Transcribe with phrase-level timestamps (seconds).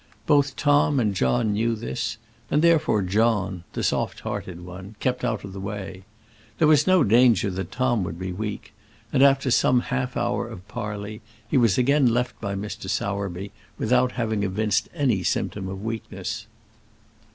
[0.25, 2.17] Both Tom and John knew this;
[2.49, 6.05] and, therefore, John the soft hearted one kept out of the way.
[6.57, 8.73] There was no danger that Tom would be weak;
[9.13, 12.89] and, after some half hour of parley, he was again left by Mr.
[12.89, 16.47] Sowerby, without having evinced any symptom of weakness.